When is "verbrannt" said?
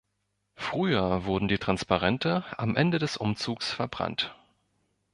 3.71-4.33